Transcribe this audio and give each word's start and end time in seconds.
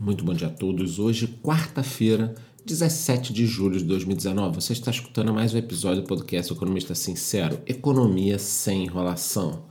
Muito 0.00 0.24
bom 0.24 0.32
dia 0.32 0.46
a 0.46 0.50
todos. 0.50 0.98
Hoje, 0.98 1.26
quarta-feira, 1.42 2.34
17 2.64 3.34
de 3.34 3.44
julho 3.44 3.78
de 3.78 3.84
2019. 3.84 4.54
Você 4.54 4.72
está 4.72 4.90
escutando 4.90 5.34
mais 5.34 5.52
um 5.52 5.58
episódio 5.58 6.00
do 6.00 6.08
podcast 6.08 6.50
Economista 6.50 6.94
Sincero, 6.94 7.60
Economia 7.66 8.38
sem 8.38 8.84
enrolação. 8.84 9.64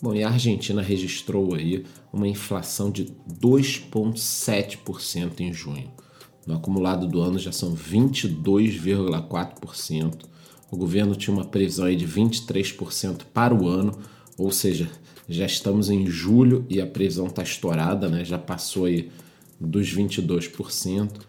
Bom, 0.00 0.14
e 0.14 0.22
a 0.22 0.28
Argentina 0.28 0.80
registrou 0.80 1.56
aí 1.56 1.84
uma 2.12 2.28
inflação 2.28 2.88
de 2.88 3.12
2,7% 3.28 5.40
em 5.40 5.52
junho. 5.52 5.90
No 6.46 6.54
acumulado 6.54 7.08
do 7.08 7.20
ano 7.20 7.36
já 7.36 7.50
são 7.50 7.74
22,4%. 7.74 10.18
O 10.70 10.76
governo 10.76 11.16
tinha 11.16 11.34
uma 11.34 11.46
previsão 11.46 11.86
aí 11.86 11.96
de 11.96 12.06
23% 12.06 13.22
para 13.34 13.52
o 13.52 13.66
ano, 13.66 13.98
ou 14.38 14.52
seja, 14.52 14.88
já 15.28 15.46
estamos 15.46 15.90
em 15.90 16.06
julho 16.06 16.64
e 16.70 16.80
a 16.80 16.86
previsão 16.86 17.26
está 17.26 17.42
estourada, 17.42 18.08
né? 18.08 18.24
já 18.24 18.38
passou 18.38 18.84
aí 18.84 19.10
dos 19.60 19.94
22%. 19.94 21.20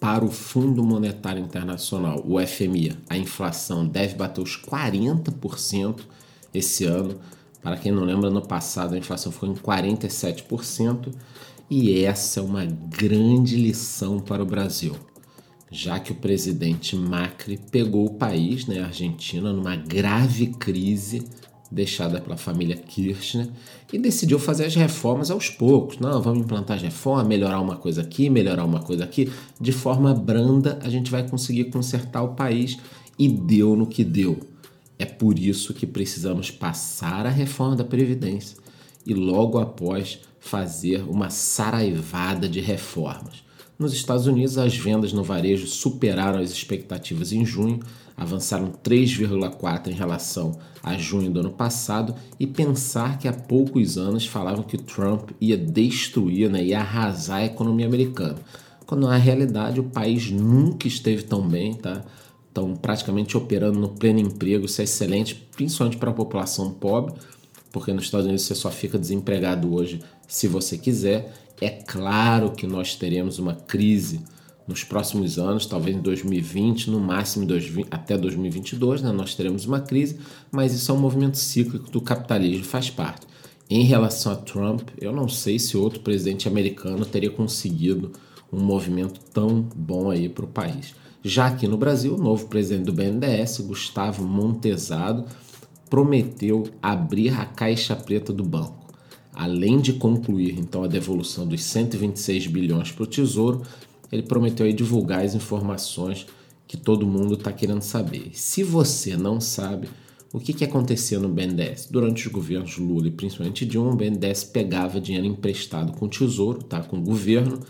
Para 0.00 0.24
o 0.24 0.30
Fundo 0.30 0.82
Monetário 0.82 1.40
Internacional, 1.40 2.24
o 2.26 2.44
FMI, 2.44 2.98
a 3.08 3.16
inflação 3.16 3.86
deve 3.86 4.16
bater 4.16 4.40
os 4.40 4.60
40% 4.60 6.00
esse 6.52 6.84
ano. 6.84 7.20
Para 7.62 7.76
quem 7.76 7.92
não 7.92 8.02
lembra, 8.02 8.28
no 8.28 8.42
passado 8.42 8.94
a 8.94 8.98
inflação 8.98 9.30
foi 9.30 9.48
em 9.48 9.54
47%, 9.54 11.14
e 11.70 12.04
essa 12.04 12.40
é 12.40 12.42
uma 12.42 12.64
grande 12.64 13.56
lição 13.56 14.18
para 14.18 14.42
o 14.42 14.46
Brasil, 14.46 14.94
já 15.70 16.00
que 16.00 16.10
o 16.10 16.16
presidente 16.16 16.96
Macri 16.96 17.56
pegou 17.70 18.04
o 18.04 18.14
país, 18.14 18.66
né, 18.66 18.80
a 18.80 18.86
Argentina, 18.86 19.52
numa 19.52 19.76
grave 19.76 20.48
crise 20.48 21.22
deixada 21.72 22.20
pela 22.20 22.36
família 22.36 22.76
Kirchner 22.76 23.48
e 23.92 23.98
decidiu 23.98 24.38
fazer 24.38 24.66
as 24.66 24.74
reformas 24.74 25.30
aos 25.30 25.48
poucos. 25.48 25.98
Não, 25.98 26.20
vamos 26.20 26.44
implantar 26.44 26.76
as 26.76 26.82
reformas, 26.82 27.26
melhorar 27.26 27.60
uma 27.60 27.76
coisa 27.76 28.02
aqui, 28.02 28.28
melhorar 28.28 28.64
uma 28.64 28.80
coisa 28.80 29.04
aqui. 29.04 29.32
De 29.60 29.72
forma 29.72 30.12
branda, 30.14 30.78
a 30.82 30.88
gente 30.90 31.10
vai 31.10 31.26
conseguir 31.26 31.64
consertar 31.64 32.22
o 32.22 32.34
país 32.34 32.78
e 33.18 33.26
deu 33.28 33.74
no 33.74 33.86
que 33.86 34.04
deu. 34.04 34.38
É 34.98 35.04
por 35.06 35.38
isso 35.38 35.72
que 35.72 35.86
precisamos 35.86 36.50
passar 36.50 37.26
a 37.26 37.30
reforma 37.30 37.74
da 37.74 37.84
Previdência 37.84 38.58
e 39.04 39.14
logo 39.14 39.58
após 39.58 40.20
fazer 40.38 41.02
uma 41.08 41.30
saraivada 41.30 42.48
de 42.48 42.60
reformas. 42.60 43.42
Nos 43.82 43.94
Estados 43.94 44.28
Unidos, 44.28 44.58
as 44.58 44.76
vendas 44.76 45.12
no 45.12 45.24
varejo 45.24 45.66
superaram 45.66 46.38
as 46.38 46.52
expectativas 46.52 47.32
em 47.32 47.44
junho, 47.44 47.80
avançaram 48.16 48.70
3,4 48.70 49.88
em 49.88 49.92
relação 49.92 50.56
a 50.80 50.96
junho 50.96 51.32
do 51.32 51.40
ano 51.40 51.50
passado, 51.50 52.14
e 52.38 52.46
pensar 52.46 53.18
que 53.18 53.26
há 53.26 53.32
poucos 53.32 53.98
anos 53.98 54.24
falavam 54.24 54.62
que 54.62 54.78
Trump 54.78 55.30
ia 55.40 55.56
destruir, 55.56 56.48
né, 56.48 56.62
ia 56.62 56.78
arrasar 56.78 57.38
a 57.38 57.46
economia 57.46 57.84
americana. 57.84 58.36
Quando 58.86 59.08
na 59.08 59.16
realidade 59.16 59.80
o 59.80 59.84
país 59.84 60.30
nunca 60.30 60.86
esteve 60.86 61.24
tão 61.24 61.48
bem, 61.48 61.74
tá? 61.74 62.04
Estão 62.46 62.76
praticamente 62.76 63.36
operando 63.36 63.80
no 63.80 63.88
pleno 63.88 64.20
emprego, 64.20 64.66
isso 64.66 64.80
é 64.80 64.84
excelente, 64.84 65.34
principalmente 65.56 65.96
para 65.96 66.10
a 66.10 66.14
população 66.14 66.70
pobre, 66.70 67.14
porque 67.72 67.92
nos 67.92 68.04
Estados 68.04 68.26
Unidos 68.26 68.44
você 68.44 68.54
só 68.54 68.70
fica 68.70 68.96
desempregado 68.96 69.74
hoje 69.74 70.00
se 70.28 70.46
você 70.46 70.78
quiser. 70.78 71.34
É 71.62 71.70
claro 71.70 72.50
que 72.50 72.66
nós 72.66 72.96
teremos 72.96 73.38
uma 73.38 73.54
crise 73.54 74.20
nos 74.66 74.82
próximos 74.82 75.38
anos, 75.38 75.64
talvez 75.64 75.96
em 75.96 76.00
2020, 76.00 76.90
no 76.90 76.98
máximo 76.98 77.46
2020, 77.46 77.86
até 77.88 78.18
2022, 78.18 79.00
né, 79.00 79.12
nós 79.12 79.36
teremos 79.36 79.64
uma 79.64 79.78
crise, 79.78 80.18
mas 80.50 80.74
isso 80.74 80.90
é 80.90 80.94
um 80.96 80.98
movimento 80.98 81.38
cíclico 81.38 81.88
do 81.88 82.00
capitalismo, 82.00 82.64
faz 82.64 82.90
parte. 82.90 83.28
Em 83.70 83.84
relação 83.84 84.32
a 84.32 84.36
Trump, 84.36 84.88
eu 85.00 85.12
não 85.12 85.28
sei 85.28 85.56
se 85.56 85.76
outro 85.76 86.00
presidente 86.00 86.48
americano 86.48 87.06
teria 87.06 87.30
conseguido 87.30 88.10
um 88.52 88.60
movimento 88.60 89.20
tão 89.32 89.62
bom 89.72 90.10
aí 90.10 90.28
para 90.28 90.44
o 90.44 90.48
país. 90.48 90.96
Já 91.22 91.46
aqui 91.46 91.68
no 91.68 91.76
Brasil, 91.76 92.16
o 92.16 92.20
novo 92.20 92.48
presidente 92.48 92.86
do 92.86 92.92
BNDES, 92.92 93.60
Gustavo 93.60 94.24
Montesado, 94.24 95.26
prometeu 95.88 96.64
abrir 96.82 97.38
a 97.38 97.44
caixa 97.44 97.94
preta 97.94 98.32
do 98.32 98.42
banco. 98.42 98.81
Além 99.34 99.80
de 99.80 99.94
concluir 99.94 100.58
então 100.58 100.84
a 100.84 100.88
devolução 100.88 101.46
dos 101.46 101.62
126 101.64 102.46
bilhões 102.48 102.92
para 102.92 103.04
o 103.04 103.06
Tesouro, 103.06 103.62
ele 104.10 104.22
prometeu 104.22 104.66
aí 104.66 104.72
divulgar 104.72 105.24
as 105.24 105.34
informações 105.34 106.26
que 106.68 106.76
todo 106.76 107.06
mundo 107.06 107.34
está 107.34 107.52
querendo 107.52 107.82
saber. 107.82 108.30
Se 108.34 108.62
você 108.62 109.16
não 109.16 109.40
sabe, 109.40 109.88
o 110.32 110.40
que, 110.40 110.52
que 110.52 110.64
acontecia 110.64 111.18
no 111.18 111.28
BNDES? 111.28 111.88
Durante 111.90 112.26
os 112.26 112.32
governos 112.32 112.78
Lula 112.78 113.08
e 113.08 113.10
principalmente 113.10 113.66
Dilma, 113.66 113.92
o 113.92 113.96
BNDES 113.96 114.44
pegava 114.44 115.00
dinheiro 115.00 115.26
emprestado 115.26 115.92
com 115.92 116.06
o 116.06 116.08
Tesouro, 116.08 116.62
tá? 116.62 116.80
com 116.80 116.98
o 116.98 117.02
governo, 117.02 117.60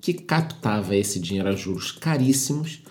que 0.00 0.14
captava 0.14 0.96
esse 0.96 1.20
dinheiro 1.20 1.48
a 1.48 1.52
juros 1.52 1.92
caríssimos 1.92 2.82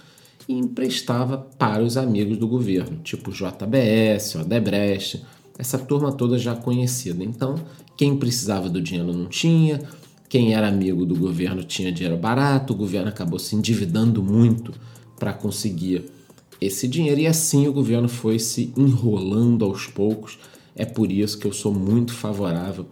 e 0.47 0.53
emprestava 0.53 1.38
para 1.38 1.84
os 1.84 1.97
amigos 1.97 2.38
do 2.38 2.47
governo, 2.47 3.00
tipo 3.03 3.31
JBS, 3.31 4.36
Odebrecht, 4.36 5.22
essa 5.59 5.77
turma 5.77 6.13
toda 6.13 6.39
já 6.39 6.55
conhecida. 6.55 7.21
Então, 7.21 7.55
quem 7.97 8.15
precisava 8.15 8.69
do 8.69 8.81
dinheiro 8.81 9.11
não 9.11 9.25
tinha, 9.25 9.81
quem 10.29 10.53
era 10.53 10.69
amigo 10.69 11.05
do 11.05 11.15
governo 11.15 11.63
tinha 11.63 11.91
dinheiro 11.91 12.17
barato, 12.17 12.71
o 12.71 12.75
governo 12.75 13.09
acabou 13.09 13.37
se 13.37 13.55
endividando 13.55 14.23
muito 14.23 14.73
para 15.19 15.33
conseguir 15.33 16.05
esse 16.61 16.87
dinheiro 16.87 17.19
e 17.19 17.27
assim 17.27 17.67
o 17.67 17.73
governo 17.73 18.07
foi 18.07 18.39
se 18.39 18.73
enrolando 18.77 19.65
aos 19.65 19.85
poucos. 19.85 20.39
É 20.75 20.85
por 20.85 21.11
isso 21.11 21.37
que 21.37 21.45
eu 21.45 21.51
sou 21.51 21.73
muito 21.73 22.13
favorável 22.13 22.85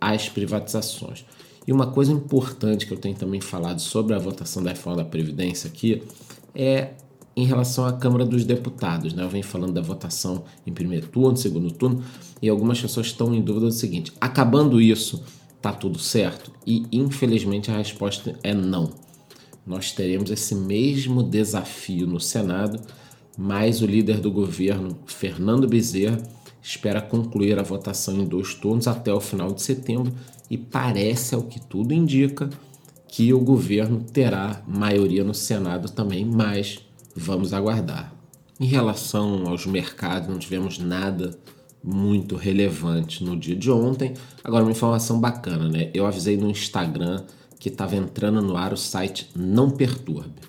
às 0.00 0.28
privatizações. 0.28 1.24
E 1.66 1.72
uma 1.72 1.86
coisa 1.86 2.10
importante 2.10 2.86
que 2.86 2.92
eu 2.92 2.98
tenho 2.98 3.14
também 3.14 3.40
falado 3.40 3.80
sobre 3.80 4.14
a 4.14 4.18
votação 4.18 4.62
da 4.62 4.70
reforma 4.70 5.02
da 5.02 5.08
Previdência 5.08 5.68
aqui 5.68 6.02
é 6.54 6.94
em 7.38 7.44
relação 7.44 7.86
à 7.86 7.92
Câmara 7.92 8.24
dos 8.24 8.44
Deputados. 8.44 9.14
Né? 9.14 9.22
Eu 9.22 9.28
venho 9.28 9.44
falando 9.44 9.72
da 9.72 9.80
votação 9.80 10.42
em 10.66 10.72
primeiro 10.72 11.06
turno, 11.06 11.36
segundo 11.36 11.70
turno, 11.70 12.02
e 12.42 12.48
algumas 12.48 12.80
pessoas 12.80 13.06
estão 13.06 13.32
em 13.32 13.40
dúvida 13.40 13.66
do 13.66 13.72
seguinte: 13.72 14.12
acabando 14.20 14.80
isso, 14.80 15.22
tá 15.62 15.72
tudo 15.72 16.00
certo? 16.00 16.50
E 16.66 16.84
infelizmente 16.90 17.70
a 17.70 17.76
resposta 17.76 18.36
é 18.42 18.52
não. 18.52 18.90
Nós 19.64 19.92
teremos 19.92 20.32
esse 20.32 20.52
mesmo 20.52 21.22
desafio 21.22 22.08
no 22.08 22.18
Senado, 22.18 22.80
mas 23.36 23.82
o 23.82 23.86
líder 23.86 24.18
do 24.18 24.32
governo, 24.32 24.98
Fernando 25.06 25.68
Bezerra, 25.68 26.20
espera 26.60 27.00
concluir 27.00 27.56
a 27.56 27.62
votação 27.62 28.16
em 28.16 28.24
dois 28.24 28.54
turnos 28.54 28.88
até 28.88 29.12
o 29.14 29.20
final 29.20 29.52
de 29.52 29.62
setembro 29.62 30.12
e 30.50 30.58
parece, 30.58 31.36
ao 31.36 31.42
que 31.42 31.60
tudo 31.60 31.94
indica, 31.94 32.50
que 33.06 33.32
o 33.32 33.38
governo 33.38 34.00
terá 34.12 34.60
maioria 34.66 35.22
no 35.22 35.34
Senado 35.34 35.88
também, 35.88 36.24
mas 36.24 36.87
vamos 37.14 37.52
aguardar. 37.52 38.14
Em 38.60 38.66
relação 38.66 39.46
aos 39.46 39.66
mercados, 39.66 40.28
não 40.28 40.38
tivemos 40.38 40.78
nada 40.78 41.38
muito 41.82 42.36
relevante 42.36 43.22
no 43.22 43.36
dia 43.36 43.54
de 43.54 43.70
ontem. 43.70 44.14
Agora, 44.42 44.64
uma 44.64 44.72
informação 44.72 45.20
bacana, 45.20 45.68
né? 45.68 45.90
Eu 45.94 46.06
avisei 46.06 46.36
no 46.36 46.50
Instagram 46.50 47.24
que 47.58 47.68
estava 47.68 47.96
entrando 47.96 48.42
no 48.42 48.56
ar 48.56 48.72
o 48.72 48.76
site 48.76 49.30
Não 49.34 49.70
Perturbe. 49.70 50.40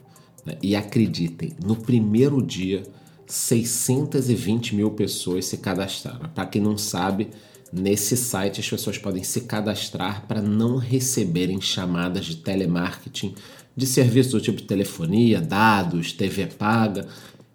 Né? 0.45 0.57
E 0.61 0.75
acreditem, 0.75 1.53
no 1.63 1.75
primeiro 1.75 2.41
dia, 2.41 2.83
620 3.27 4.75
mil 4.75 4.91
pessoas 4.91 5.45
se 5.45 5.57
cadastraram. 5.57 6.29
Para 6.29 6.45
quem 6.45 6.61
não 6.61 6.77
sabe, 6.77 7.29
nesse 7.71 8.17
site 8.17 8.59
as 8.59 8.69
pessoas 8.69 8.97
podem 8.97 9.23
se 9.23 9.41
cadastrar 9.41 10.25
para 10.27 10.41
não 10.41 10.77
receberem 10.77 11.61
chamadas 11.61 12.25
de 12.25 12.37
telemarketing 12.37 13.35
de 13.75 13.85
serviços 13.85 14.33
do 14.33 14.41
tipo 14.41 14.61
telefonia, 14.61 15.41
dados, 15.41 16.13
TV 16.13 16.47
paga. 16.47 17.07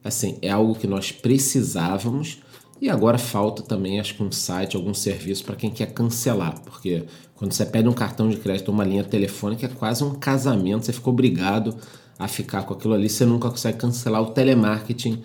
Assim, 0.03 0.39
é 0.43 0.51
algo 0.51 0.75
que 0.75 0.87
nós 0.87 1.11
precisávamos 1.13 2.39
e 2.81 2.91
agora 2.91 3.17
falta 3.17 3.63
também, 3.63 4.01
acho 4.01 4.15
que 4.15 4.23
um 4.23 4.33
site, 4.33 4.77
algum 4.77 4.93
serviço 4.93 5.45
para 5.45 5.57
quem 5.57 5.71
quer 5.71 5.93
cancelar, 5.93 6.61
porque 6.61 7.05
quando 7.35 7.53
você 7.53 7.65
pede 7.65 7.89
um 7.89 7.93
cartão 7.93 8.29
de 8.29 8.37
crédito 8.37 8.69
ou 8.69 8.75
uma 8.75 8.85
linha 8.85 9.05
telefônica 9.05 9.65
é 9.65 9.69
quase 9.69 10.05
um 10.05 10.15
casamento, 10.15 10.85
você 10.85 10.93
fica 10.93 11.09
obrigado 11.09 11.77
a 12.19 12.29
ficar 12.29 12.63
com 12.65 12.75
aquilo 12.75 12.95
ali, 12.95 13.09
você 13.09 13.25
nunca 13.25 13.49
consegue 13.49 13.79
cancelar 13.79 14.21
o 14.21 14.27
telemarketing, 14.27 15.23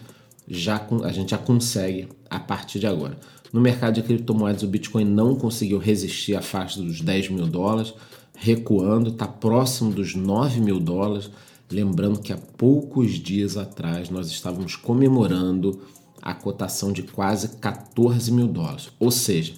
já 0.48 0.82
a 1.04 1.12
gente 1.12 1.32
já 1.32 1.38
consegue 1.38 2.08
a 2.30 2.40
partir 2.40 2.80
de 2.80 2.88
agora. 2.88 3.18
No 3.52 3.60
mercado 3.60 3.96
de 3.96 4.04
criptomoedas, 4.04 4.64
o 4.64 4.68
Bitcoin 4.68 5.06
não 5.06 5.36
conseguiu 5.36 5.80
resistir 5.80 6.36
à 6.36 6.42
faixa 6.42 6.82
dos 6.82 7.02
10 7.02 7.30
mil 7.30 7.48
dólares, 7.48 7.94
recuando, 8.40 9.10
está 9.10 9.28
próximo 9.28 9.92
dos 9.92 10.16
9 10.16 10.62
mil 10.62 10.80
dólares. 10.80 11.30
Lembrando 11.70 12.20
que 12.20 12.34
há 12.34 12.38
poucos 12.38 13.12
dias 13.12 13.58
atrás 13.58 14.10
nós 14.10 14.28
estávamos 14.30 14.76
comemorando 14.76 15.82
a 16.22 16.34
cotação 16.34 16.92
de 16.92 17.04
quase 17.04 17.50
14 17.58 18.32
mil 18.32 18.48
dólares. 18.48 18.90
Ou 19.00 19.12
seja, 19.12 19.54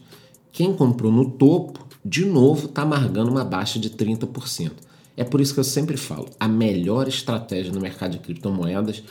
quem 0.52 0.74
comprou 0.74 1.12
no 1.12 1.32
topo, 1.32 1.88
de 2.04 2.26
novo, 2.26 2.66
está 2.66 2.82
amargando 2.82 3.32
uma 3.32 3.46
baixa 3.46 3.80
de 3.80 3.90
30%. 3.90 4.72
É 5.16 5.24
por 5.24 5.40
isso 5.40 5.54
que 5.54 5.60
eu 5.60 5.64
sempre 5.64 5.96
falo: 5.96 6.28
a 6.40 6.48
melhor 6.48 7.08
estratégia 7.08 7.72
no 7.72 7.80
mercado 7.80 8.14
de 8.14 8.20
criptomoedas 8.20 9.04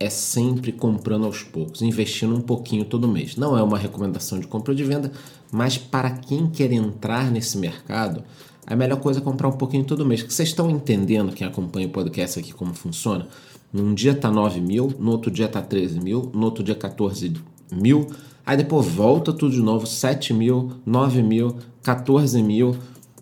é 0.00 0.08
sempre 0.08 0.70
comprando 0.70 1.26
aos 1.26 1.42
poucos, 1.42 1.82
investindo 1.82 2.34
um 2.34 2.40
pouquinho 2.40 2.84
todo 2.84 3.08
mês. 3.08 3.36
Não 3.36 3.58
é 3.58 3.62
uma 3.62 3.76
recomendação 3.76 4.38
de 4.38 4.46
compra 4.46 4.72
ou 4.72 4.76
de 4.76 4.84
venda, 4.84 5.10
mas 5.50 5.76
para 5.76 6.10
quem 6.10 6.48
quer 6.48 6.70
entrar 6.72 7.30
nesse 7.30 7.58
mercado, 7.58 8.22
a 8.68 8.76
melhor 8.76 9.00
coisa 9.00 9.20
é 9.20 9.22
comprar 9.22 9.48
um 9.48 9.52
pouquinho 9.52 9.82
todo 9.82 10.04
mês. 10.04 10.22
Vocês 10.22 10.50
estão 10.50 10.70
entendendo, 10.70 11.32
quem 11.32 11.46
acompanha 11.46 11.86
o 11.86 11.90
podcast 11.90 12.38
aqui, 12.38 12.52
como 12.52 12.74
funciona? 12.74 13.26
Num 13.72 13.94
dia 13.94 14.14
tá 14.14 14.30
9 14.30 14.60
mil, 14.60 14.92
no 14.98 15.10
outro 15.10 15.30
dia 15.30 15.48
tá 15.48 15.62
13 15.62 16.00
mil, 16.00 16.30
no 16.34 16.44
outro 16.44 16.62
dia 16.62 16.74
14 16.74 17.32
mil, 17.72 18.06
aí 18.44 18.56
depois 18.58 18.86
volta 18.86 19.32
tudo 19.32 19.54
de 19.54 19.62
novo, 19.62 19.86
7 19.86 20.34
mil, 20.34 20.72
9 20.84 21.22
mil, 21.22 21.56
14 21.82 22.42
mil. 22.42 22.76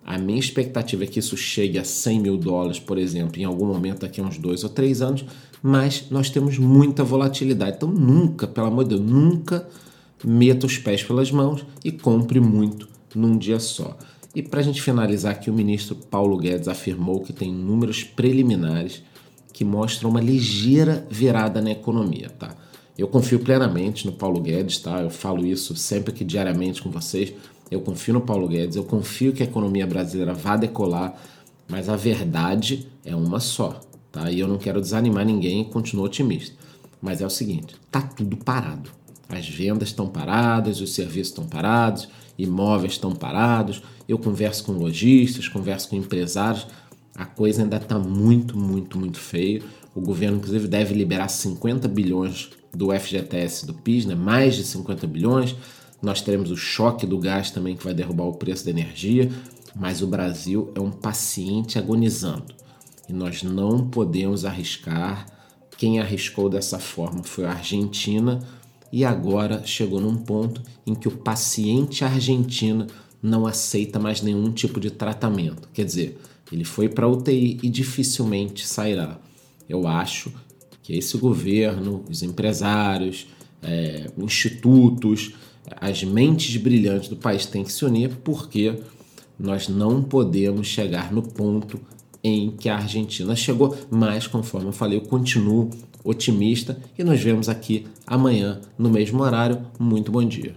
A 0.05 0.19
minha 0.19 0.39
expectativa 0.39 1.05
é 1.05 1.07
que 1.07 1.21
isso 1.21 1.37
chegue 1.37 1.79
a 1.79 1.85
100 1.85 2.21
mil 2.21 2.37
dólares, 2.37 2.81
por 2.81 2.99
exemplo, 2.99 3.41
em 3.41 3.45
algum 3.45 3.67
momento 3.67 4.01
daqui 4.01 4.21
a 4.21 4.25
uns 4.25 4.39
dois 4.39 4.65
ou 4.65 4.71
três 4.71 5.01
anos, 5.01 5.25
mas 5.63 6.07
nós 6.11 6.29
temos 6.29 6.59
muita 6.59 7.05
volatilidade. 7.05 7.77
Então 7.77 7.89
nunca, 7.89 8.47
pelo 8.49 8.67
amor 8.67 8.85
de 8.85 8.91
Deus, 8.91 9.01
nunca 9.01 9.69
meta 10.25 10.67
os 10.67 10.79
pés 10.79 11.03
pelas 11.03 11.31
mãos 11.31 11.65
e 11.85 11.93
compre 11.93 12.41
muito 12.41 12.89
num 13.15 13.37
dia 13.37 13.59
só. 13.59 13.97
E 14.37 14.43
para 14.43 14.61
a 14.61 14.63
gente 14.63 14.83
finalizar 14.83 15.33
aqui, 15.33 15.49
o 15.49 15.55
ministro 15.55 15.97
Paulo 15.97 16.37
Guedes 16.37 16.69
afirmou 16.69 17.21
que 17.21 17.33
tem 17.33 17.51
números 17.51 18.05
preliminares 18.05 19.03
que 19.51 19.65
mostram 19.65 20.11
uma 20.11 20.21
ligeira 20.21 21.07
virada 21.11 21.63
na 21.63 21.71
economia, 21.71 22.29
tá? 22.29 22.55
Eu 22.99 23.09
confio 23.09 23.39
plenamente 23.39 24.05
no 24.05 24.13
Paulo 24.13 24.39
Guedes, 24.39 24.77
tá? 24.77 25.01
Eu 25.01 25.09
falo 25.09 25.47
isso 25.47 25.75
sempre 25.75 26.13
que 26.13 26.23
diariamente 26.23 26.83
com 26.83 26.91
vocês. 26.91 27.33
Eu 27.71 27.81
confio 27.81 28.13
no 28.13 28.21
Paulo 28.21 28.47
Guedes, 28.47 28.77
eu 28.77 28.85
confio 28.85 29.33
que 29.33 29.43
a 29.43 29.47
economia 29.47 29.87
brasileira 29.87 30.35
vá 30.35 30.55
decolar, 30.55 31.19
mas 31.67 31.89
a 31.89 31.97
verdade 31.97 32.87
é 33.07 33.17
uma 33.17 33.41
só, 33.41 33.81
tá? 34.13 34.31
E 34.31 34.39
eu 34.39 34.47
não 34.47 34.59
quero 34.59 34.83
desanimar 34.83 35.25
ninguém 35.25 35.63
e 35.63 35.65
continuo 35.65 36.05
otimista. 36.05 36.55
Mas 37.01 37.23
é 37.23 37.27
o 37.27 37.31
seguinte, 37.31 37.75
tá 37.91 38.03
tudo 38.03 38.37
parado. 38.37 38.91
As 39.31 39.49
vendas 39.49 39.89
estão 39.89 40.07
paradas, 40.07 40.83
os 40.83 40.93
serviços 40.93 41.29
estão 41.29 41.47
parados, 41.47 42.07
imóveis 42.39 42.93
estão 42.93 43.13
parados. 43.13 43.83
Eu 44.09 44.19
converso 44.19 44.65
com 44.65 44.73
lojistas, 44.73 45.49
converso 45.49 45.89
com 45.89 45.97
empresários. 45.97 46.67
A 47.15 47.25
coisa 47.25 47.63
ainda 47.63 47.77
está 47.77 47.99
muito, 47.99 48.57
muito, 48.59 48.99
muito 48.99 49.19
feia. 49.19 49.63
O 49.95 50.01
governo, 50.01 50.37
inclusive, 50.37 50.69
deve 50.69 50.95
liberar 50.95 51.29
50 51.29 51.89
bilhões 51.89 52.51
do 52.75 52.93
FGTS 52.93 53.67
do 53.67 53.73
PIS, 53.73 54.05
né? 54.05 54.15
mais 54.15 54.55
de 54.55 54.65
50 54.65 55.07
bilhões. 55.07 55.57
Nós 56.03 56.21
teremos 56.21 56.51
o 56.51 56.57
choque 56.57 57.07
do 57.07 57.19
gás 57.19 57.51
também, 57.51 57.75
que 57.75 57.85
vai 57.85 57.95
derrubar 57.95 58.25
o 58.25 58.35
preço 58.35 58.65
da 58.65 58.71
energia. 58.71 59.31
Mas 59.75 60.03
o 60.03 60.07
Brasil 60.07 60.71
é 60.75 60.81
um 60.81 60.91
paciente 60.91 61.79
agonizando. 61.79 62.55
E 63.09 63.13
nós 63.13 63.43
não 63.43 63.89
podemos 63.89 64.45
arriscar. 64.45 65.27
Quem 65.79 66.01
arriscou 66.01 66.49
dessa 66.49 66.79
forma 66.79 67.23
foi 67.23 67.45
a 67.45 67.53
Argentina 67.53 68.41
e 68.93 69.05
agora 69.05 69.63
chegou 69.65 70.01
num 70.01 70.17
ponto 70.17 70.63
em 70.87 70.95
que 70.95 71.09
o 71.09 71.11
paciente 71.11 72.05
argentino 72.05 72.87
não 73.23 73.47
aceita 73.47 73.99
mais 73.99 74.23
nenhum 74.23 74.53
tipo 74.53 74.79
de 74.79 74.91
tratamento. 74.91 75.69
Quer 75.73 75.85
dizer, 75.85 76.19
ele 76.53 76.65
foi 76.65 76.89
para 76.89 77.09
UTI 77.09 77.59
e 77.63 77.69
dificilmente 77.69 78.67
sairá. 78.67 79.19
Eu 79.69 79.87
acho 79.87 80.33
que 80.83 80.97
esse 80.97 81.19
governo, 81.19 82.05
os 82.09 82.23
empresários, 82.23 83.27
é, 83.63 84.07
institutos, 84.19 85.35
as 85.81 86.05
mentes 86.05 86.57
brilhantes 86.57 87.09
do 87.09 87.17
país 87.17 87.47
têm 87.47 87.65
que 87.65 87.73
se 87.73 87.85
unir 87.85 88.17
porque 88.23 88.81
nós 89.39 89.69
não 89.69 90.03
podemos 90.03 90.69
chegar 90.69 91.13
no 91.13 91.23
ponto 91.23 91.81
em 92.27 92.51
que 92.51 92.69
a 92.69 92.77
Argentina 92.77 93.37
chegou, 93.37 93.77
mas 93.91 94.27
conforme 94.27 94.69
eu 94.69 94.73
falei, 94.73 94.99
eu 94.99 95.03
continuo 95.03 95.71
otimista 96.03 96.79
e 96.99 97.05
nos 97.05 97.21
vemos 97.21 97.49
aqui 97.49 97.87
amanhã 98.07 98.61
no 98.79 98.91
mesmo 98.91 99.23
horário. 99.23 99.65
Muito 99.79 100.11
bom 100.11 100.25
dia. 100.25 100.55